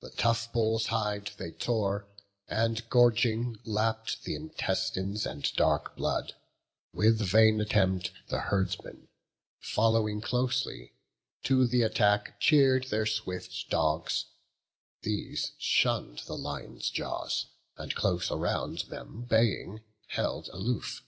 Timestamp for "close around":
17.94-18.84